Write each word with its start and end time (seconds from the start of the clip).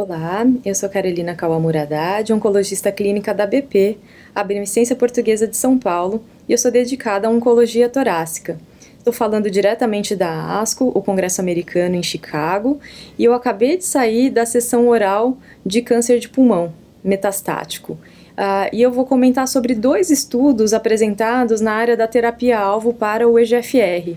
Olá, 0.00 0.46
eu 0.64 0.76
sou 0.76 0.88
Carolina 0.88 1.34
Kawamura 1.34 1.82
Haddad, 1.82 2.32
oncologista 2.32 2.92
clínica 2.92 3.34
da 3.34 3.44
BP, 3.44 3.98
a 4.32 4.44
Beneficência 4.44 4.94
Portuguesa 4.94 5.44
de 5.44 5.56
São 5.56 5.76
Paulo, 5.76 6.22
e 6.48 6.52
eu 6.52 6.56
sou 6.56 6.70
dedicada 6.70 7.26
à 7.26 7.30
oncologia 7.32 7.88
torácica. 7.88 8.60
Estou 8.96 9.12
falando 9.12 9.50
diretamente 9.50 10.14
da 10.14 10.60
ASCO, 10.60 10.92
o 10.94 11.02
Congresso 11.02 11.40
Americano 11.40 11.96
em 11.96 12.02
Chicago, 12.04 12.78
e 13.18 13.24
eu 13.24 13.34
acabei 13.34 13.76
de 13.76 13.84
sair 13.84 14.30
da 14.30 14.46
sessão 14.46 14.86
oral 14.86 15.36
de 15.66 15.82
câncer 15.82 16.20
de 16.20 16.28
pulmão 16.28 16.72
metastático. 17.02 17.94
Uh, 17.94 18.70
e 18.72 18.80
eu 18.80 18.92
vou 18.92 19.04
comentar 19.04 19.48
sobre 19.48 19.74
dois 19.74 20.10
estudos 20.10 20.72
apresentados 20.72 21.60
na 21.60 21.72
área 21.72 21.96
da 21.96 22.06
terapia-alvo 22.06 22.94
para 22.94 23.28
o 23.28 23.36
EGFR. 23.36 24.14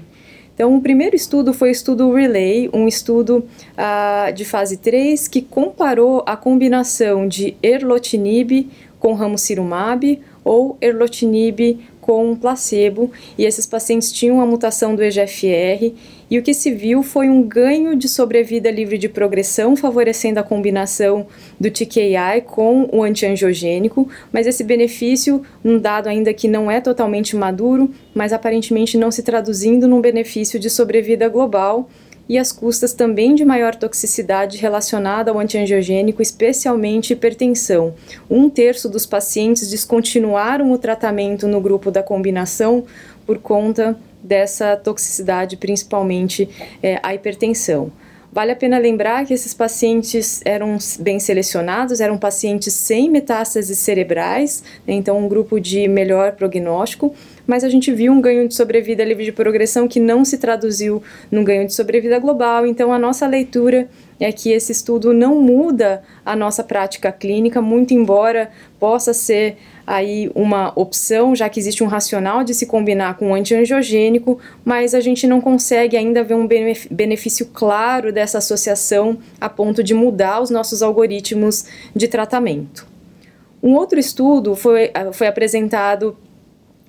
Então, 0.53 0.75
o 0.75 0.81
primeiro 0.81 1.15
estudo 1.15 1.53
foi 1.53 1.69
o 1.69 1.71
estudo 1.71 2.13
Relay, 2.13 2.69
um 2.73 2.87
estudo 2.87 3.45
uh, 3.77 4.33
de 4.33 4.45
fase 4.45 4.77
3 4.77 5.27
que 5.27 5.41
comparou 5.41 6.23
a 6.25 6.35
combinação 6.35 7.27
de 7.27 7.55
erlotinib 7.63 8.69
com 8.99 9.13
ramucirumab 9.13 10.21
ou 10.43 10.77
erlotinib 10.79 11.79
com 12.01 12.35
placebo, 12.35 13.11
e 13.37 13.45
esses 13.45 13.65
pacientes 13.65 14.11
tinham 14.11 14.41
a 14.41 14.45
mutação 14.45 14.95
do 14.95 15.03
EGFR, 15.03 15.93
e 16.29 16.39
o 16.39 16.41
que 16.41 16.53
se 16.53 16.71
viu 16.71 17.03
foi 17.03 17.29
um 17.29 17.43
ganho 17.43 17.95
de 17.95 18.09
sobrevida 18.09 18.71
livre 18.71 18.97
de 18.97 19.07
progressão, 19.07 19.75
favorecendo 19.75 20.39
a 20.39 20.43
combinação 20.43 21.27
do 21.59 21.69
TKI 21.69 22.41
com 22.45 22.89
o 22.91 23.03
antiangiogênico, 23.03 24.09
mas 24.31 24.47
esse 24.47 24.63
benefício, 24.63 25.43
um 25.63 25.77
dado 25.77 26.07
ainda 26.07 26.33
que 26.33 26.47
não 26.47 26.71
é 26.71 26.81
totalmente 26.81 27.35
maduro, 27.35 27.91
mas 28.13 28.33
aparentemente 28.33 28.97
não 28.97 29.11
se 29.11 29.23
traduzindo 29.23 29.87
num 29.87 30.01
benefício 30.01 30.59
de 30.59 30.69
sobrevida 30.69 31.29
global, 31.29 31.89
e 32.31 32.37
as 32.37 32.49
custas 32.49 32.93
também 32.93 33.35
de 33.35 33.43
maior 33.43 33.75
toxicidade 33.75 34.57
relacionada 34.57 35.29
ao 35.29 35.37
antiangiogênico, 35.37 36.21
especialmente 36.21 37.11
hipertensão. 37.11 37.93
Um 38.29 38.49
terço 38.49 38.87
dos 38.87 39.05
pacientes 39.05 39.69
descontinuaram 39.69 40.71
o 40.71 40.77
tratamento 40.77 41.45
no 41.45 41.59
grupo 41.59 41.91
da 41.91 42.01
combinação 42.01 42.85
por 43.25 43.37
conta 43.37 43.97
dessa 44.23 44.77
toxicidade, 44.77 45.57
principalmente 45.57 46.47
é, 46.81 47.01
a 47.03 47.13
hipertensão. 47.13 47.91
Vale 48.33 48.53
a 48.53 48.55
pena 48.55 48.77
lembrar 48.77 49.25
que 49.25 49.33
esses 49.33 49.53
pacientes 49.53 50.41
eram 50.45 50.77
bem 51.01 51.19
selecionados, 51.19 51.99
eram 51.99 52.17
pacientes 52.17 52.73
sem 52.73 53.09
metástases 53.09 53.77
cerebrais, 53.77 54.63
né, 54.87 54.93
então 54.93 55.17
um 55.17 55.27
grupo 55.27 55.59
de 55.59 55.85
melhor 55.85 56.31
prognóstico, 56.31 57.13
mas 57.45 57.65
a 57.65 57.69
gente 57.69 57.91
viu 57.91 58.13
um 58.13 58.21
ganho 58.21 58.47
de 58.47 58.55
sobrevida 58.55 59.03
livre 59.03 59.25
de 59.25 59.33
progressão 59.33 59.85
que 59.85 59.99
não 59.99 60.23
se 60.23 60.37
traduziu 60.37 61.03
num 61.29 61.43
ganho 61.43 61.67
de 61.67 61.73
sobrevida 61.73 62.19
global, 62.19 62.65
então 62.65 62.93
a 62.93 62.97
nossa 62.97 63.27
leitura 63.27 63.89
é 64.21 64.31
que 64.31 64.51
esse 64.51 64.71
estudo 64.71 65.13
não 65.13 65.41
muda 65.41 66.03
a 66.23 66.35
nossa 66.35 66.63
prática 66.63 67.11
clínica, 67.11 67.61
muito 67.61 67.93
embora 67.93 68.51
possa 68.79 69.13
ser 69.13 69.57
aí 69.85 70.31
uma 70.35 70.71
opção, 70.75 71.35
já 71.35 71.49
que 71.49 71.59
existe 71.59 71.83
um 71.83 71.87
racional 71.87 72.43
de 72.43 72.53
se 72.53 72.67
combinar 72.67 73.17
com 73.17 73.29
um 73.29 73.33
antiangiogênico, 73.33 74.39
mas 74.63 74.93
a 74.93 75.01
gente 75.01 75.25
não 75.25 75.41
consegue 75.41 75.97
ainda 75.97 76.23
ver 76.23 76.35
um 76.35 76.47
benefício 76.89 77.47
claro 77.47 78.13
dessa 78.13 78.37
associação 78.37 79.17
a 79.39 79.49
ponto 79.49 79.83
de 79.83 79.95
mudar 79.95 80.39
os 80.39 80.51
nossos 80.51 80.83
algoritmos 80.83 81.65
de 81.95 82.07
tratamento. 82.07 82.87
Um 83.61 83.73
outro 83.73 83.99
estudo 83.99 84.55
foi, 84.55 84.91
foi 85.13 85.27
apresentado 85.27 86.15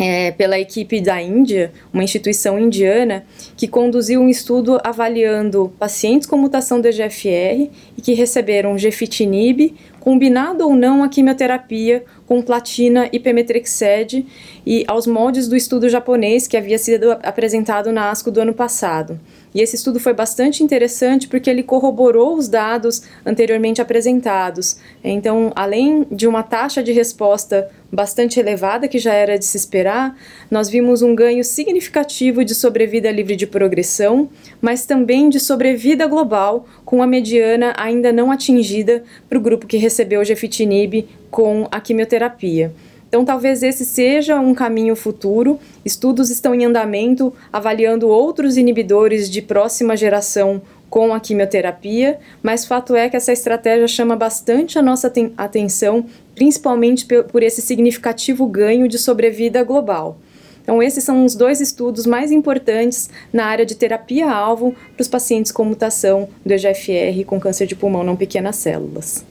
é, 0.03 0.33
pela 0.33 0.59
equipe 0.59 1.01
da 1.01 1.23
Índia, 1.23 1.73
uma 1.95 2.03
instituição 2.03 2.59
indiana, 2.59 3.25
que 3.57 3.69
conduziu 3.69 4.21
um 4.21 4.29
estudo 4.29 4.81
avaliando 4.83 5.73
pacientes 5.79 6.27
com 6.27 6.37
mutação 6.37 6.81
do 6.81 6.89
EGFR 6.89 7.71
e 7.97 8.03
que 8.03 8.13
receberam 8.13 8.77
gefitinib, 8.77 9.77
combinado 10.01 10.65
ou 10.65 10.75
não 10.75 11.05
a 11.05 11.09
quimioterapia 11.09 12.05
com 12.27 12.43
platina 12.43 13.09
e 13.13 13.21
pemetrexed, 13.21 14.27
e 14.67 14.85
aos 14.89 15.07
moldes 15.07 15.47
do 15.47 15.55
estudo 15.55 15.89
japonês 15.89 16.49
que 16.49 16.57
havia 16.57 16.79
sido 16.79 17.13
apresentado 17.23 17.93
na 17.93 18.11
ASCO 18.11 18.33
do 18.33 18.41
ano 18.41 18.55
passado. 18.55 19.21
E 19.55 19.61
esse 19.61 19.77
estudo 19.77 20.01
foi 20.01 20.15
bastante 20.15 20.63
interessante 20.63 21.29
porque 21.29 21.51
ele 21.51 21.63
corroborou 21.63 22.37
os 22.37 22.49
dados 22.49 23.03
anteriormente 23.25 23.83
apresentados. 23.83 24.79
Então, 25.05 25.53
além 25.55 26.07
de 26.11 26.27
uma 26.27 26.43
taxa 26.43 26.83
de 26.83 26.93
resposta 26.93 27.71
bastante 27.91 28.41
elevada, 28.41 28.89
que 28.89 28.99
já 28.99 29.13
era 29.13 29.39
de 29.39 29.45
se 29.45 29.57
esperar, 29.57 30.17
nós 30.51 30.71
vimos 30.71 31.03
um 31.03 31.15
ganho 31.15 31.45
significativo 31.45 32.43
de 32.43 32.55
sobrevida 32.55 33.11
livre 33.11 33.37
de 33.37 33.47
progressão, 33.47 34.31
mas 34.61 34.87
também 34.87 35.29
de 35.29 35.39
sobrevida 35.39 36.07
global, 36.07 36.67
com 36.85 37.03
a 37.03 37.07
mediana 37.07 37.75
ainda 37.77 38.11
não 38.11 38.31
atingida 38.31 39.05
para 39.29 39.37
o 39.37 39.43
grupo 39.43 39.67
que 39.67 39.77
recebeu 39.77 40.23
o 40.23 40.25
gefitinib 40.25 41.07
com 41.31 41.69
a 41.71 41.81
quimioterapia. 41.81 42.73
Então, 43.13 43.27
talvez 43.27 43.63
esse 43.63 43.85
seja 43.85 44.41
um 44.41 44.55
caminho 44.55 44.97
futuro. 44.97 45.61
Estudos 45.85 46.31
estão 46.31 46.55
em 46.55 46.65
andamento 46.65 47.31
avaliando 47.53 48.09
outros 48.09 48.57
inibidores 48.57 49.29
de 49.29 49.43
próxima 49.43 49.95
geração 49.95 50.63
com 50.89 51.13
a 51.13 51.21
quimioterapia, 51.21 52.19
mas 52.43 52.65
fato 52.65 52.97
é 52.97 53.11
que 53.11 53.17
essa 53.17 53.31
estratégia 53.31 53.87
chama 53.87 54.17
bastante 54.17 54.79
a 54.79 54.83
nossa 54.83 55.13
atenção, 55.37 56.07
principalmente 56.35 57.05
por 57.05 57.43
esse 57.43 57.61
significativo 57.61 58.47
ganho 58.47 58.89
de 58.89 58.97
sobrevida 58.97 59.63
global. 59.63 60.17
Então, 60.63 60.83
esses 60.83 61.05
são 61.05 61.23
os 61.27 61.35
dois 61.35 61.61
estudos 61.61 62.07
mais 62.07 62.33
importantes 62.33 63.11
na 63.31 63.45
área 63.45 63.67
de 63.67 63.75
terapia-alvo 63.75 64.75
para 64.97 65.03
os 65.03 65.09
pacientes 65.09 65.53
com 65.53 65.67
mutação 65.67 66.31
do 66.47 66.55
EGFR 66.55 67.27
com 67.27 67.39
câncer 67.39 67.67
de 67.67 67.77
pulmão 67.77 68.03
não 68.03 68.17
pequenas 68.17 68.57
células. 68.57 69.23